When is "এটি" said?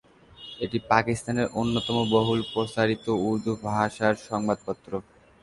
0.59-0.77